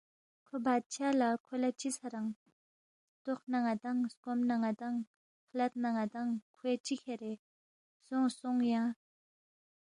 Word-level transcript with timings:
کھو 0.47 0.55
بادشاہ 0.65 1.11
لہ، 1.19 1.29
کھو 1.45 1.53
لہ 1.61 1.69
چِہ 1.79 1.87
ژھرانگ؟ 1.97 2.31
ہلتوخ 2.39 3.41
نہ 3.51 3.59
ن٘دانگ، 3.65 4.01
سکوم 4.13 4.39
نہ 4.49 4.55
ن٘دانگ، 4.63 4.97
خلد 5.47 5.73
نہ 5.83 5.89
ن٘دانگ، 5.95 6.31
کھوے 6.55 6.73
چِہ 6.85 6.95
کھیرے؟ 7.01 7.33
سونگ 8.05 8.27
سونگ 8.37 8.59
یا 8.71 8.81